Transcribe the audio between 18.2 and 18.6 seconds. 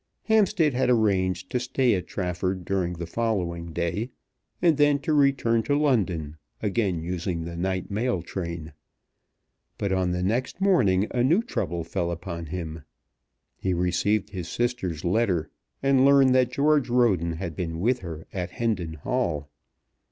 at